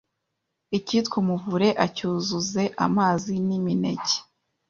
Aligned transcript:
ikitwa 0.77 1.15
umuvure 1.21 1.69
acyuzuze 1.85 2.63
amazi 2.85 3.33
n’imineke 3.47 4.17